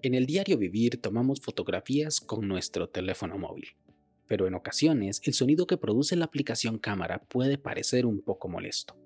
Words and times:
En 0.00 0.14
el 0.14 0.26
diario 0.26 0.56
vivir 0.56 1.02
tomamos 1.02 1.40
fotografías 1.40 2.20
con 2.20 2.46
nuestro 2.46 2.88
teléfono 2.88 3.36
móvil, 3.36 3.70
pero 4.28 4.46
en 4.46 4.54
ocasiones 4.54 5.20
el 5.24 5.34
sonido 5.34 5.66
que 5.66 5.76
produce 5.76 6.14
la 6.14 6.26
aplicación 6.26 6.78
cámara 6.78 7.20
puede 7.24 7.58
parecer 7.58 8.06
un 8.06 8.20
poco 8.20 8.48
molesto. 8.48 8.96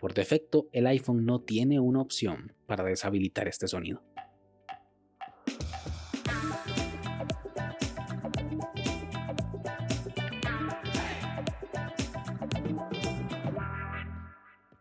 Por 0.00 0.14
defecto, 0.14 0.68
el 0.72 0.88
iPhone 0.88 1.24
no 1.24 1.42
tiene 1.42 1.78
una 1.78 2.00
opción 2.00 2.52
para 2.66 2.82
deshabilitar 2.82 3.46
este 3.46 3.68
sonido. 3.68 4.02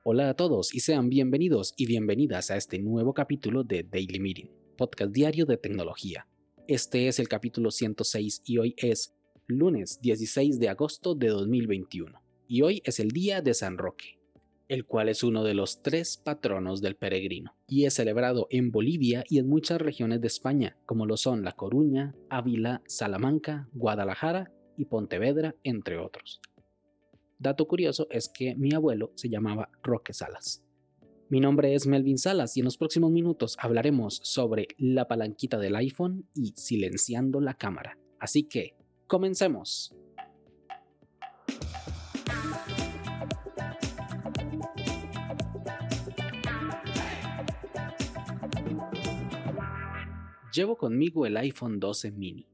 Hola 0.01 0.29
a 0.29 0.33
todos 0.33 0.73
y 0.73 0.79
sean 0.79 1.09
bienvenidos 1.09 1.75
y 1.77 1.85
bienvenidas 1.85 2.49
a 2.49 2.57
este 2.57 2.79
nuevo 2.79 3.13
capítulo 3.13 3.63
de 3.63 3.83
Daily 3.83 4.19
Meeting 4.19 4.64
podcast 4.75 5.11
diario 5.11 5.45
de 5.45 5.57
tecnología. 5.57 6.27
Este 6.67 7.07
es 7.07 7.19
el 7.19 7.27
capítulo 7.27 7.71
106 7.71 8.41
y 8.45 8.57
hoy 8.57 8.75
es 8.77 9.13
lunes 9.47 9.99
16 10.01 10.59
de 10.59 10.69
agosto 10.69 11.15
de 11.15 11.29
2021. 11.29 12.21
Y 12.47 12.61
hoy 12.61 12.81
es 12.85 12.99
el 12.99 13.09
día 13.09 13.41
de 13.41 13.53
San 13.53 13.77
Roque, 13.77 14.19
el 14.67 14.85
cual 14.85 15.09
es 15.09 15.23
uno 15.23 15.43
de 15.43 15.53
los 15.53 15.81
tres 15.81 16.17
patronos 16.17 16.81
del 16.81 16.95
peregrino, 16.95 17.55
y 17.67 17.85
es 17.85 17.93
celebrado 17.93 18.47
en 18.49 18.71
Bolivia 18.71 19.23
y 19.29 19.39
en 19.39 19.47
muchas 19.47 19.79
regiones 19.79 20.21
de 20.21 20.27
España, 20.27 20.77
como 20.85 21.05
lo 21.05 21.17
son 21.17 21.43
La 21.43 21.53
Coruña, 21.53 22.15
Ávila, 22.29 22.81
Salamanca, 22.85 23.69
Guadalajara 23.73 24.51
y 24.77 24.85
Pontevedra, 24.85 25.55
entre 25.63 25.97
otros. 25.97 26.41
Dato 27.37 27.67
curioso 27.67 28.07
es 28.09 28.29
que 28.29 28.55
mi 28.55 28.73
abuelo 28.73 29.11
se 29.15 29.29
llamaba 29.29 29.69
Roque 29.83 30.13
Salas. 30.13 30.64
Mi 31.27 31.39
nombre 31.39 31.73
es 31.73 31.87
Melvin 31.87 32.19
Salas 32.19 32.55
y 32.55 32.59
en 32.59 32.65
los 32.65 32.77
próximos 32.77 33.09
minutos 33.09 33.57
hablaremos 33.59 34.19
sobre 34.21 34.67
la 34.77 35.07
palanquita 35.07 35.57
del 35.57 35.75
iPhone 35.75 36.29
y 36.35 36.53
silenciando 36.55 37.41
la 37.41 37.55
cámara. 37.55 37.97
Así 38.19 38.43
que, 38.43 38.75
comencemos. 39.07 39.95
Llevo 50.53 50.77
conmigo 50.77 51.25
el 51.25 51.37
iPhone 51.37 51.79
12 51.79 52.11
mini. 52.11 52.47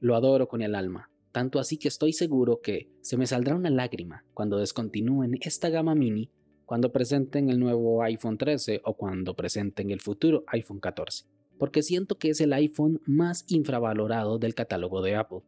Lo 0.00 0.14
adoro 0.14 0.48
con 0.48 0.60
el 0.60 0.74
alma, 0.74 1.10
tanto 1.32 1.58
así 1.58 1.78
que 1.78 1.88
estoy 1.88 2.12
seguro 2.12 2.60
que 2.60 2.90
se 3.00 3.16
me 3.16 3.26
saldrá 3.26 3.54
una 3.54 3.70
lágrima 3.70 4.26
cuando 4.34 4.58
descontinúen 4.58 5.38
esta 5.40 5.70
gama 5.70 5.94
mini 5.94 6.30
cuando 6.68 6.92
presenten 6.92 7.48
el 7.48 7.58
nuevo 7.58 8.02
iPhone 8.02 8.36
13 8.36 8.82
o 8.84 8.92
cuando 8.92 9.34
presenten 9.34 9.90
el 9.90 10.02
futuro 10.02 10.44
iPhone 10.48 10.80
14, 10.80 11.24
porque 11.56 11.82
siento 11.82 12.18
que 12.18 12.28
es 12.28 12.42
el 12.42 12.52
iPhone 12.52 13.00
más 13.06 13.46
infravalorado 13.48 14.38
del 14.38 14.54
catálogo 14.54 15.00
de 15.00 15.16
Apple. 15.16 15.38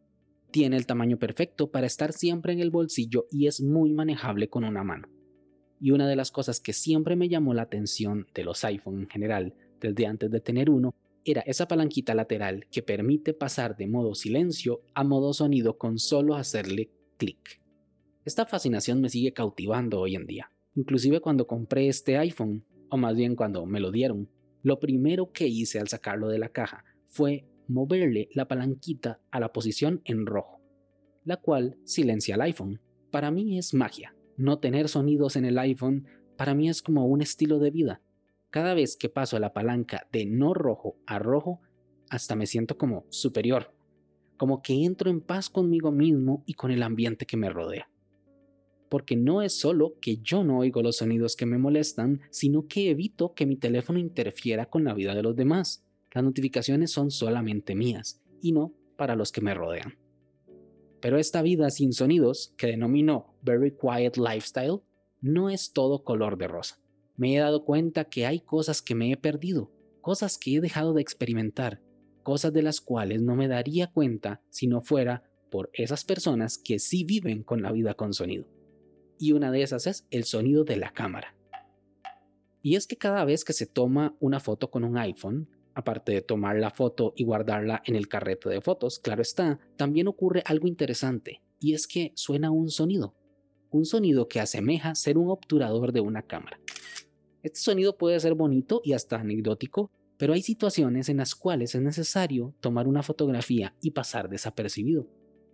Tiene 0.49 0.77
el 0.77 0.87
tamaño 0.87 1.19
perfecto 1.19 1.69
para 1.69 1.85
estar 1.85 2.11
siempre 2.11 2.53
en 2.53 2.59
el 2.59 2.71
bolsillo 2.71 3.27
y 3.29 3.45
es 3.45 3.61
muy 3.61 3.93
manejable 3.93 4.49
con 4.49 4.63
una 4.63 4.83
mano. 4.83 5.09
Y 5.79 5.91
una 5.91 6.07
de 6.07 6.15
las 6.15 6.31
cosas 6.31 6.59
que 6.59 6.73
siempre 6.73 7.15
me 7.15 7.29
llamó 7.29 7.53
la 7.53 7.61
atención 7.61 8.25
de 8.33 8.43
los 8.43 8.63
iPhone 8.65 9.01
en 9.01 9.07
general, 9.07 9.53
desde 9.79 10.07
antes 10.07 10.31
de 10.31 10.39
tener 10.39 10.71
uno, 10.71 10.95
era 11.23 11.41
esa 11.41 11.67
palanquita 11.67 12.15
lateral 12.15 12.65
que 12.71 12.81
permite 12.81 13.35
pasar 13.35 13.77
de 13.77 13.85
modo 13.85 14.15
silencio 14.15 14.81
a 14.95 15.03
modo 15.03 15.33
sonido 15.33 15.77
con 15.77 15.99
solo 15.99 16.33
hacerle 16.33 16.89
clic. 17.17 17.61
Esta 18.25 18.47
fascinación 18.47 19.01
me 19.01 19.09
sigue 19.09 19.33
cautivando 19.33 19.99
hoy 19.99 20.15
en 20.15 20.25
día. 20.25 20.49
Inclusive 20.75 21.19
cuando 21.19 21.47
compré 21.47 21.87
este 21.87 22.17
iPhone, 22.17 22.63
o 22.89 22.97
más 22.97 23.15
bien 23.15 23.35
cuando 23.35 23.65
me 23.65 23.79
lo 23.79 23.91
dieron, 23.91 24.29
lo 24.63 24.79
primero 24.79 25.31
que 25.31 25.47
hice 25.47 25.79
al 25.79 25.89
sacarlo 25.89 26.29
de 26.29 26.39
la 26.39 26.49
caja 26.49 26.85
fue 27.07 27.45
moverle 27.67 28.29
la 28.33 28.47
palanquita 28.47 29.19
a 29.31 29.39
la 29.39 29.51
posición 29.51 30.01
en 30.05 30.25
rojo, 30.25 30.61
la 31.25 31.37
cual 31.37 31.77
silencia 31.83 32.35
el 32.35 32.41
iPhone. 32.41 32.79
Para 33.11 33.31
mí 33.31 33.57
es 33.57 33.73
magia. 33.73 34.15
No 34.37 34.59
tener 34.59 34.87
sonidos 34.87 35.35
en 35.35 35.45
el 35.45 35.57
iPhone 35.59 36.07
para 36.37 36.55
mí 36.55 36.69
es 36.69 36.81
como 36.81 37.05
un 37.05 37.21
estilo 37.21 37.59
de 37.59 37.69
vida. 37.69 38.01
Cada 38.49 38.73
vez 38.73 38.95
que 38.95 39.09
paso 39.09 39.37
la 39.39 39.53
palanca 39.53 40.07
de 40.11 40.25
no 40.25 40.53
rojo 40.53 40.95
a 41.05 41.19
rojo, 41.19 41.59
hasta 42.09 42.35
me 42.35 42.47
siento 42.47 42.77
como 42.77 43.05
superior, 43.09 43.73
como 44.37 44.61
que 44.61 44.85
entro 44.85 45.09
en 45.09 45.21
paz 45.21 45.49
conmigo 45.49 45.91
mismo 45.91 46.43
y 46.45 46.53
con 46.53 46.71
el 46.71 46.83
ambiente 46.83 47.25
que 47.25 47.37
me 47.37 47.49
rodea 47.49 47.90
porque 48.91 49.15
no 49.15 49.41
es 49.41 49.57
solo 49.57 49.95
que 50.01 50.17
yo 50.17 50.43
no 50.43 50.57
oigo 50.57 50.83
los 50.83 50.97
sonidos 50.97 51.37
que 51.37 51.45
me 51.45 51.57
molestan, 51.57 52.19
sino 52.29 52.67
que 52.67 52.89
evito 52.89 53.33
que 53.33 53.45
mi 53.45 53.55
teléfono 53.55 53.99
interfiera 53.99 54.65
con 54.65 54.83
la 54.83 54.93
vida 54.93 55.15
de 55.15 55.23
los 55.23 55.33
demás. 55.33 55.85
Las 56.13 56.25
notificaciones 56.25 56.91
son 56.91 57.09
solamente 57.09 57.73
mías 57.73 58.21
y 58.41 58.51
no 58.51 58.73
para 58.97 59.15
los 59.15 59.31
que 59.31 59.39
me 59.39 59.53
rodean. 59.53 59.97
Pero 60.99 61.17
esta 61.17 61.41
vida 61.41 61.69
sin 61.69 61.93
sonidos, 61.93 62.53
que 62.57 62.67
denomino 62.67 63.33
Very 63.41 63.77
Quiet 63.77 64.17
Lifestyle, 64.17 64.81
no 65.21 65.49
es 65.49 65.71
todo 65.71 66.03
color 66.03 66.37
de 66.37 66.49
rosa. 66.49 66.81
Me 67.15 67.33
he 67.33 67.39
dado 67.39 67.63
cuenta 67.63 68.09
que 68.09 68.25
hay 68.25 68.41
cosas 68.41 68.81
que 68.81 68.93
me 68.93 69.09
he 69.13 69.15
perdido, 69.15 69.71
cosas 70.01 70.37
que 70.37 70.57
he 70.57 70.59
dejado 70.59 70.91
de 70.91 71.01
experimentar, 71.01 71.81
cosas 72.23 72.51
de 72.51 72.61
las 72.61 72.81
cuales 72.81 73.21
no 73.21 73.37
me 73.37 73.47
daría 73.47 73.87
cuenta 73.87 74.41
si 74.49 74.67
no 74.67 74.81
fuera 74.81 75.23
por 75.49 75.69
esas 75.71 76.03
personas 76.03 76.57
que 76.57 76.77
sí 76.77 77.05
viven 77.05 77.43
con 77.43 77.61
la 77.61 77.71
vida 77.71 77.93
con 77.93 78.13
sonido 78.13 78.49
y 79.21 79.33
una 79.33 79.51
de 79.51 79.61
esas 79.61 79.85
es 79.85 80.07
el 80.09 80.23
sonido 80.23 80.63
de 80.63 80.77
la 80.77 80.91
cámara. 80.91 81.35
Y 82.63 82.75
es 82.75 82.87
que 82.87 82.97
cada 82.97 83.23
vez 83.23 83.45
que 83.45 83.53
se 83.53 83.67
toma 83.67 84.15
una 84.19 84.39
foto 84.39 84.71
con 84.71 84.83
un 84.83 84.97
iPhone, 84.97 85.47
aparte 85.75 86.11
de 86.11 86.21
tomar 86.21 86.57
la 86.57 86.71
foto 86.71 87.13
y 87.15 87.23
guardarla 87.23 87.83
en 87.85 87.95
el 87.95 88.07
carrete 88.07 88.49
de 88.49 88.61
fotos, 88.61 88.99
claro 88.99 89.21
está, 89.21 89.59
también 89.77 90.07
ocurre 90.07 90.41
algo 90.45 90.67
interesante, 90.67 91.41
y 91.59 91.73
es 91.73 91.85
que 91.85 92.11
suena 92.15 92.49
un 92.49 92.69
sonido, 92.71 93.13
un 93.69 93.85
sonido 93.85 94.27
que 94.27 94.39
asemeja 94.39 94.95
ser 94.95 95.19
un 95.19 95.29
obturador 95.29 95.91
de 95.91 96.01
una 96.01 96.23
cámara. 96.23 96.59
Este 97.43 97.59
sonido 97.59 97.97
puede 97.97 98.19
ser 98.19 98.33
bonito 98.33 98.81
y 98.83 98.93
hasta 98.93 99.17
anecdótico, 99.17 99.91
pero 100.17 100.33
hay 100.33 100.41
situaciones 100.41 101.09
en 101.09 101.17
las 101.17 101.35
cuales 101.35 101.75
es 101.75 101.81
necesario 101.81 102.55
tomar 102.59 102.87
una 102.87 103.03
fotografía 103.03 103.75
y 103.81 103.91
pasar 103.91 104.29
desapercibido 104.29 105.07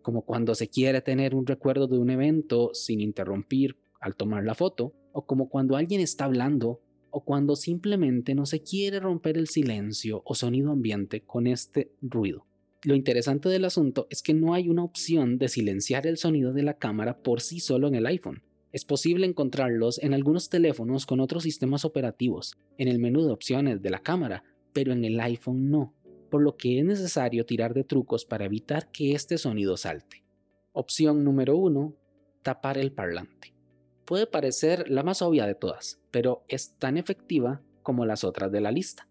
como 0.08 0.22
cuando 0.22 0.56
se 0.56 0.70
quiere 0.70 1.02
tener 1.02 1.36
un 1.36 1.46
recuerdo 1.46 1.86
de 1.86 1.98
un 1.98 2.10
evento 2.10 2.70
sin 2.74 3.02
interrumpir 3.02 3.76
al 4.00 4.16
tomar 4.16 4.46
la 4.46 4.56
foto, 4.56 4.94
o 5.12 5.26
como 5.26 5.50
cuando 5.50 5.76
alguien 5.76 6.00
está 6.00 6.24
hablando, 6.24 6.80
o 7.10 7.26
cuando 7.26 7.58
simplemente 7.58 8.34
no 8.34 8.46
se 8.46 8.62
quiere 8.62 9.02
romper 9.02 9.38
el 9.38 9.50
silencio 9.50 10.22
o 10.24 10.34
sonido 10.34 10.72
ambiente 10.72 11.24
con 11.24 11.46
este 11.46 11.92
ruido. 12.02 12.46
Lo 12.86 12.96
interesante 12.96 13.50
del 13.50 13.66
asunto 13.66 14.08
es 14.10 14.22
que 14.22 14.34
no 14.34 14.54
hay 14.54 14.70
una 14.70 14.86
opción 14.86 15.40
de 15.40 15.50
silenciar 15.50 16.08
el 16.08 16.16
sonido 16.16 16.54
de 16.54 16.64
la 16.64 16.76
cámara 16.76 17.18
por 17.22 17.42
sí 17.42 17.60
solo 17.60 17.90
en 17.90 17.96
el 17.96 18.06
iPhone. 18.06 18.44
Es 18.72 18.86
posible 18.86 19.28
encontrarlos 19.28 20.02
en 20.02 20.14
algunos 20.14 20.48
teléfonos 20.48 21.06
con 21.06 21.20
otros 21.20 21.44
sistemas 21.44 21.84
operativos, 21.84 22.56
en 22.78 22.88
el 22.88 23.00
menú 23.00 23.26
de 23.26 23.34
opciones 23.34 23.82
de 23.82 23.90
la 23.90 24.00
cámara, 24.00 24.46
pero 24.72 24.94
en 24.94 25.04
el 25.04 25.20
iPhone 25.20 25.70
no 25.70 25.96
por 26.30 26.42
lo 26.42 26.58
que 26.58 26.80
es 26.80 26.86
necesario 26.86 27.46
tirar 27.46 27.74
de 27.74 27.84
trucos 27.84 28.26
para 28.26 28.46
evitar 28.46 28.92
que 28.92 29.14
este 29.14 29.38
sonido 29.38 29.78
salte. 29.78 30.24
Opción 30.72 31.24
número 31.24 31.58
1. 31.58 31.96
Tapar 32.44 32.78
el 32.78 32.92
parlante. 32.92 33.54
Puede 34.06 34.28
parecer 34.28 34.90
la 34.90 35.04
más 35.04 35.22
obvia 35.22 35.46
de 35.46 35.56
todas, 35.56 36.00
pero 36.12 36.44
es 36.48 36.78
tan 36.78 36.98
efectiva 36.98 37.62
como 37.84 38.06
las 38.06 38.24
otras 38.24 38.52
de 38.52 38.62
la 38.62 38.72
lista. 38.72 39.08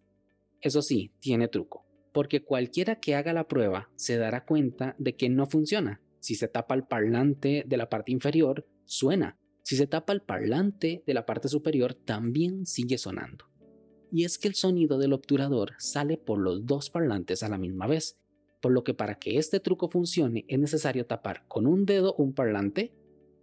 Eso 0.60 0.80
sí, 0.82 1.12
tiene 1.20 1.48
truco, 1.48 1.84
porque 2.12 2.44
cualquiera 2.44 3.00
que 3.00 3.14
haga 3.14 3.32
la 3.32 3.48
prueba 3.48 3.90
se 3.96 4.16
dará 4.16 4.44
cuenta 4.44 4.94
de 4.98 5.16
que 5.16 5.28
no 5.28 5.46
funciona. 5.46 6.00
Si 6.20 6.34
se 6.34 6.48
tapa 6.48 6.74
el 6.74 6.84
parlante 6.84 7.64
de 7.66 7.76
la 7.76 7.88
parte 7.88 8.12
inferior, 8.12 8.66
suena. 8.84 9.36
Si 9.62 9.76
se 9.76 9.86
tapa 9.86 10.12
el 10.12 10.22
parlante 10.22 11.02
de 11.06 11.14
la 11.14 11.26
parte 11.26 11.48
superior, 11.48 11.94
también 11.94 12.66
sigue 12.66 12.98
sonando 12.98 13.46
y 14.10 14.24
es 14.24 14.38
que 14.38 14.48
el 14.48 14.54
sonido 14.54 14.98
del 14.98 15.12
obturador 15.12 15.72
sale 15.78 16.16
por 16.16 16.38
los 16.38 16.66
dos 16.66 16.90
parlantes 16.90 17.42
a 17.42 17.48
la 17.48 17.58
misma 17.58 17.86
vez, 17.86 18.18
por 18.60 18.72
lo 18.72 18.84
que 18.84 18.94
para 18.94 19.18
que 19.18 19.38
este 19.38 19.60
truco 19.60 19.88
funcione 19.88 20.44
es 20.48 20.58
necesario 20.58 21.06
tapar 21.06 21.46
con 21.48 21.66
un 21.66 21.86
dedo 21.86 22.14
un 22.14 22.32
parlante, 22.32 22.92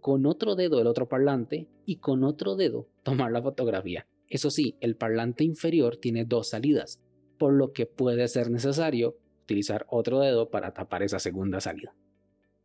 con 0.00 0.26
otro 0.26 0.54
dedo 0.54 0.80
el 0.80 0.86
otro 0.86 1.08
parlante 1.08 1.68
y 1.86 1.96
con 1.96 2.24
otro 2.24 2.56
dedo 2.56 2.88
tomar 3.02 3.32
la 3.32 3.42
fotografía. 3.42 4.06
Eso 4.28 4.50
sí, 4.50 4.76
el 4.80 4.96
parlante 4.96 5.44
inferior 5.44 5.96
tiene 5.96 6.24
dos 6.24 6.48
salidas, 6.50 7.00
por 7.38 7.52
lo 7.52 7.72
que 7.72 7.86
puede 7.86 8.26
ser 8.28 8.50
necesario 8.50 9.16
utilizar 9.44 9.86
otro 9.88 10.20
dedo 10.20 10.50
para 10.50 10.72
tapar 10.72 11.02
esa 11.02 11.18
segunda 11.18 11.60
salida. 11.60 11.94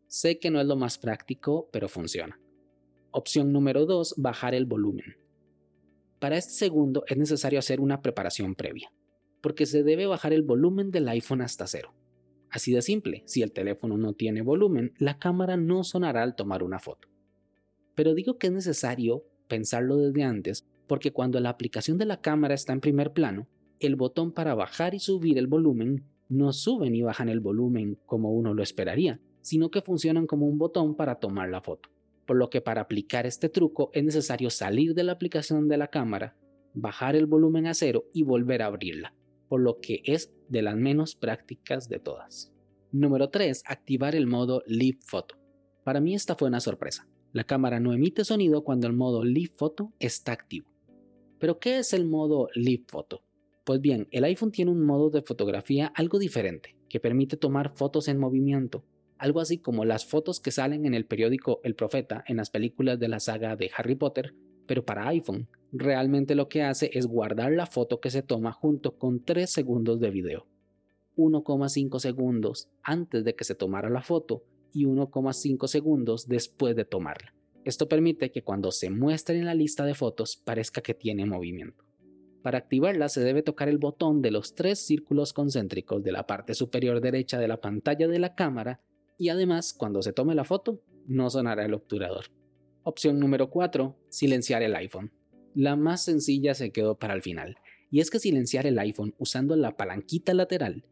Sé 0.07 0.40
que 0.40 0.50
no 0.50 0.60
es 0.60 0.66
lo 0.66 0.75
más 0.75 0.98
práctico, 0.98 1.69
pero 1.72 1.88
funciona. 1.88 2.40
Opción 3.12 3.52
número 3.52 3.86
2, 3.86 4.16
bajar 4.18 4.56
el 4.56 4.66
volumen. 4.66 5.18
Para 6.19 6.38
este 6.38 6.51
segundo 6.51 7.04
es 7.07 7.18
necesario 7.18 7.60
hacer 7.60 7.80
una 7.80 8.01
preparación 8.01 8.54
previa, 8.54 8.92
porque 9.42 9.66
se 9.66 9.83
debe 9.83 10.06
bajar 10.06 10.33
el 10.33 10.44
volumen 10.44 10.92
del 10.92 11.07
iPhone 11.07 11.42
hasta 11.42 11.66
cero. 11.66 11.94
Así 12.50 12.74
de 12.74 12.81
simple, 12.81 13.24
si 13.25 13.42
el 13.42 13.54
teléfono 13.54 13.98
no 13.98 14.13
tiene 14.13 14.42
volumen, 14.42 14.94
la 14.98 15.18
cámara 15.18 15.56
no 15.56 15.86
sonará 15.86 16.24
al 16.24 16.36
tomar 16.36 16.62
una 16.62 16.80
foto. 16.80 17.07
Pero 17.95 18.13
digo 18.16 18.38
que 18.38 18.48
es 18.48 18.54
necesario 18.54 19.24
pensarlo 19.48 19.95
desde 19.95 20.24
antes, 20.24 20.68
porque 20.88 21.13
cuando 21.13 21.39
la 21.39 21.50
aplicación 21.50 21.98
de 21.98 22.06
la 22.06 22.19
cámara 22.19 22.54
está 22.54 22.74
en 22.74 22.81
primer 22.81 23.13
plano, 23.13 23.48
el 23.80 23.95
botón 23.95 24.33
para 24.33 24.56
bajar 24.56 24.95
y 24.95 25.00
subir 25.00 25.38
el 25.38 25.48
volumen 25.48 26.04
no 26.27 26.51
suben 26.51 26.95
y 26.95 27.01
bajan 27.01 27.30
el 27.30 27.39
volumen 27.39 27.98
como 28.06 28.33
uno 28.33 28.54
lo 28.54 28.62
esperaría, 28.62 29.21
sino 29.42 29.71
que 29.71 29.81
funcionan 29.81 30.27
como 30.27 30.48
un 30.48 30.57
botón 30.57 30.95
para 30.95 31.16
tomar 31.16 31.50
la 31.50 31.62
foto. 31.62 31.89
Por 32.30 32.38
lo 32.38 32.52
que 32.52 32.62
para 32.62 32.81
aplicar 32.81 33.26
este 33.26 33.50
truco 33.50 33.90
es 33.92 34.04
necesario 34.04 34.52
salir 34.52 34.94
de 34.94 35.04
la 35.04 35.14
aplicación 35.14 35.68
de 35.68 35.78
la 35.78 35.88
cámara, 35.88 36.38
bajar 36.76 37.16
el 37.16 37.26
volumen 37.26 37.66
a 37.66 37.74
cero 37.74 38.06
y 38.14 38.22
volver 38.22 38.62
a 38.62 38.68
abrirla, 38.68 39.16
por 39.48 39.62
lo 39.62 39.80
que 39.80 40.04
es 40.06 40.31
de 40.48 40.62
las 40.62 40.76
menos 40.76 41.16
prácticas 41.16 41.90
de 41.90 41.98
todas. 41.98 42.54
Número 42.92 43.31
3. 43.31 43.64
Activar 43.66 44.14
el 44.14 44.28
modo 44.28 44.62
Live 44.68 45.00
Photo. 45.02 45.40
Para 45.84 46.02
mí 46.02 46.14
esta 46.14 46.36
fue 46.36 46.50
una 46.50 46.60
sorpresa. 46.60 47.08
La 47.34 47.46
cámara 47.46 47.80
no 47.80 47.94
emite 47.94 48.24
sonido 48.24 48.64
cuando 48.64 48.86
el 48.86 48.94
modo 48.94 49.24
Live 49.24 49.54
Photo 49.56 49.92
está 49.98 50.31
activo. 50.31 50.72
Pero 51.40 51.58
¿qué 51.58 51.80
es 51.80 51.94
el 51.94 52.06
modo 52.06 52.50
Live 52.54 52.86
Photo? 52.90 53.24
Pues 53.66 53.81
bien, 53.81 54.08
el 54.12 54.24
iPhone 54.26 54.52
tiene 54.52 54.70
un 54.70 54.86
modo 54.86 55.10
de 55.10 55.24
fotografía 55.24 55.88
algo 55.96 56.20
diferente, 56.20 56.78
que 56.90 57.00
permite 57.00 57.38
tomar 57.38 57.76
fotos 57.76 58.08
en 58.08 58.20
movimiento, 58.20 58.86
algo 59.19 59.42
así 59.42 59.57
como 59.57 59.86
las 59.86 60.06
fotos 60.06 60.39
que 60.39 60.51
salen 60.51 60.86
en 60.86 60.94
el 60.94 61.06
periódico 61.06 61.60
El 61.63 61.75
Profeta 61.75 62.24
en 62.27 62.38
las 62.38 62.50
películas 62.50 63.00
de 63.00 63.10
la 63.10 63.19
saga 63.19 63.56
de 63.56 63.69
Harry 63.77 63.95
Potter, 63.95 64.33
pero 64.66 64.86
para 64.86 65.07
iPhone. 65.10 65.48
Realmente 65.71 66.36
lo 66.36 66.50
que 66.50 66.63
hace 66.63 66.89
es 66.94 67.06
guardar 67.06 67.51
la 67.51 67.66
foto 67.66 68.00
que 68.00 68.10
se 68.10 68.24
toma 68.24 68.54
junto 68.54 68.98
con 68.98 69.24
3 69.24 69.50
segundos 69.50 70.00
de 70.00 70.10
video. 70.10 70.48
1,5 71.18 72.00
segundos 72.00 72.69
antes 72.81 73.25
de 73.25 73.36
que 73.36 73.44
se 73.44 73.56
tomara 73.56 73.89
la 73.89 74.01
foto 74.01 74.44
y 74.71 74.86
1,5 74.86 75.68
segundos 75.68 76.27
después 76.27 76.75
de 76.75 76.86
tomarla. 76.86 77.33
Esto 77.66 77.89
permite 77.89 78.31
que 78.31 78.44
cuando 78.44 78.71
se 78.71 78.89
muestre 78.89 79.38
en 79.38 79.45
la 79.45 79.54
lista 79.54 79.83
de 79.86 79.95
fotos 79.95 80.38
parezca 80.38 80.81
que 80.81 80.94
tiene 80.94 81.25
movimiento. 81.25 81.83
Para 82.42 82.60
activarla 82.60 83.10
se 83.10 83.21
debe 83.21 83.44
tocar 83.44 83.68
el 83.68 83.80
botón 83.80 84.21
de 84.21 84.31
los 84.31 84.56
tres 84.56 84.80
círculos 84.80 85.33
concéntricos 85.33 86.01
de 86.04 86.13
la 86.13 86.25
parte 86.25 86.54
superior 86.54 87.01
derecha 87.01 87.38
de 87.38 87.50
la 87.50 87.60
pantalla 87.60 88.07
de 88.07 88.19
la 88.19 88.33
cámara 88.33 88.80
y 89.19 89.30
además 89.30 89.74
cuando 89.74 90.01
se 90.01 90.13
tome 90.13 90.33
la 90.33 90.45
foto 90.45 90.81
no 91.06 91.30
sonará 91.30 91.66
el 91.66 91.75
obturador. 91.75 92.25
Opción 92.83 93.19
número 93.19 93.51
4. 93.51 93.95
Silenciar 94.10 94.63
el 94.63 94.75
iPhone. 94.75 95.12
La 95.54 95.75
más 95.75 96.06
sencilla 96.06 96.56
se 96.56 96.71
quedó 96.71 96.98
para 96.98 97.13
el 97.13 97.21
final, 97.21 97.57
y 97.92 98.00
es 98.00 98.10
que 98.10 98.19
silenciar 98.19 98.66
el 98.66 98.80
iPhone 98.80 99.13
usando 99.18 99.56
la 99.56 99.75
palanquita 99.75 100.33
lateral 100.33 100.86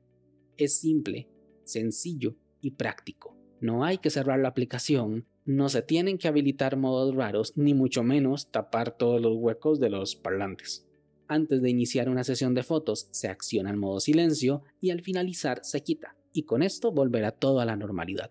es 0.58 0.80
simple, 0.80 1.30
sencillo 1.64 2.36
y 2.62 2.72
práctico. 2.72 3.38
No 3.62 3.86
hay 3.86 4.00
que 4.00 4.10
cerrar 4.10 4.40
la 4.40 4.50
aplicación, 4.50 5.26
no 5.46 5.70
se 5.70 5.82
tienen 5.82 6.18
que 6.18 6.28
habilitar 6.28 6.76
modos 6.76 7.16
raros, 7.16 7.54
ni 7.56 7.74
mucho 7.74 8.04
menos 8.04 8.52
tapar 8.52 8.98
todos 8.98 9.22
los 9.22 9.38
huecos 9.38 9.80
de 9.80 9.90
los 9.90 10.16
parlantes. 10.16 10.86
Antes 11.28 11.62
de 11.62 11.70
iniciar 11.70 12.10
una 12.10 12.24
sesión 12.24 12.54
de 12.54 12.64
fotos, 12.64 13.08
se 13.12 13.30
acciona 13.30 13.70
el 13.70 13.78
modo 13.78 14.00
silencio 14.00 14.64
y 14.82 14.90
al 14.92 15.02
finalizar 15.02 15.60
se 15.64 15.82
quita, 15.82 16.17
y 16.34 16.44
con 16.44 16.64
esto 16.64 16.92
volverá 16.92 17.32
todo 17.32 17.60
a 17.60 17.66
la 17.66 17.76
normalidad. 17.76 18.30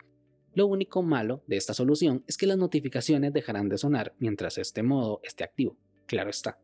Lo 0.54 0.66
único 0.66 1.02
malo 1.02 1.43
de 1.46 1.56
esta 1.56 1.75
solución 1.75 2.25
es 2.26 2.38
que 2.38 2.46
las 2.46 2.56
notificaciones 2.56 3.32
dejarán 3.32 3.69
de 3.69 3.76
sonar 3.76 4.14
mientras 4.19 4.56
este 4.58 4.82
modo 4.82 5.20
esté 5.22 5.44
activo, 5.44 5.76
claro 6.06 6.31
está. 6.31 6.58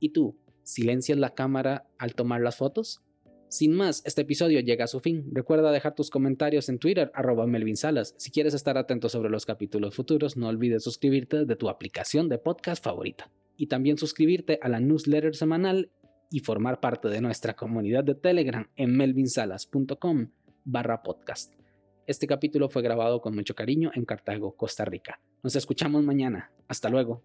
¿Y 0.00 0.10
tú, 0.10 0.38
silencias 0.62 1.18
la 1.18 1.34
cámara 1.34 1.86
al 1.98 2.14
tomar 2.14 2.40
las 2.40 2.56
fotos? 2.56 3.02
Sin 3.48 3.72
más, 3.72 4.02
este 4.04 4.22
episodio 4.22 4.60
llega 4.60 4.84
a 4.84 4.88
su 4.88 4.98
fin. 4.98 5.28
Recuerda 5.30 5.70
dejar 5.70 5.94
tus 5.94 6.10
comentarios 6.10 6.68
en 6.68 6.78
Twitter, 6.78 7.12
arroba 7.14 7.46
Melvin 7.46 7.76
Salas. 7.76 8.14
Si 8.18 8.30
quieres 8.30 8.54
estar 8.54 8.76
atento 8.76 9.08
sobre 9.08 9.30
los 9.30 9.46
capítulos 9.46 9.94
futuros, 9.94 10.36
no 10.36 10.48
olvides 10.48 10.82
suscribirte 10.82 11.44
de 11.44 11.56
tu 11.56 11.68
aplicación 11.68 12.28
de 12.28 12.38
podcast 12.38 12.82
favorita. 12.82 13.30
Y 13.56 13.68
también 13.68 13.96
suscribirte 13.96 14.58
a 14.60 14.68
la 14.68 14.80
newsletter 14.80 15.36
semanal 15.36 15.90
y 16.34 16.40
formar 16.40 16.80
parte 16.80 17.08
de 17.08 17.20
nuestra 17.20 17.54
comunidad 17.54 18.02
de 18.02 18.16
Telegram 18.16 18.68
en 18.74 18.96
melvinsalas.com 18.96 20.30
barra 20.64 21.00
podcast. 21.00 21.54
Este 22.08 22.26
capítulo 22.26 22.68
fue 22.68 22.82
grabado 22.82 23.20
con 23.20 23.36
mucho 23.36 23.54
cariño 23.54 23.92
en 23.94 24.04
Cartago, 24.04 24.56
Costa 24.56 24.84
Rica. 24.84 25.20
Nos 25.44 25.54
escuchamos 25.54 26.02
mañana. 26.02 26.50
Hasta 26.66 26.88
luego. 26.88 27.22